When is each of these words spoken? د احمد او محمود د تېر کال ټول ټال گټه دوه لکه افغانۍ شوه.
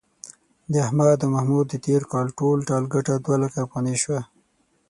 د 0.71 0.73
احمد 0.85 1.19
او 1.25 1.29
محمود 1.35 1.65
د 1.69 1.73
تېر 1.85 2.01
کال 2.11 2.27
ټول 2.39 2.57
ټال 2.67 2.83
گټه 2.93 3.13
دوه 3.25 3.37
لکه 3.43 3.57
افغانۍ 3.65 3.95
شوه. 4.03 4.21